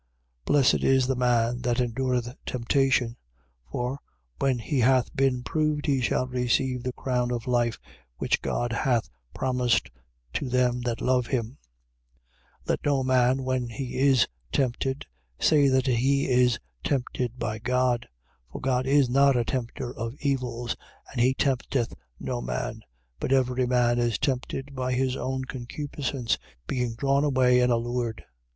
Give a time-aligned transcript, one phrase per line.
[0.45, 0.45] 1:12.
[0.45, 3.17] Blessed is the man that endureth temptation:
[3.71, 3.99] for,
[4.39, 7.77] when he hath been proved, he shall receive the crown of life
[8.17, 9.91] which God hath promised
[10.33, 11.59] to them that love him.
[12.65, 12.69] 1:13.
[12.69, 15.05] Let no man, when he is tempted,
[15.39, 18.09] say that he is tempted by God.
[18.51, 20.75] For God is not a tempter of evils:
[21.11, 22.77] and he tempteth no man.
[22.77, 22.83] 1:14.
[23.19, 28.25] But every man is tempted by his own concupiscence, being drawn away and allured.